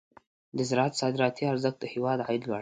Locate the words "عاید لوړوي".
2.27-2.59